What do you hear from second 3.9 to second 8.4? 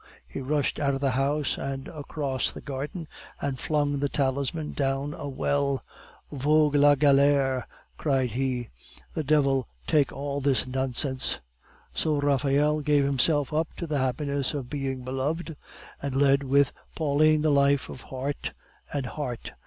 the talisman down a well. "Vogue la galere," cried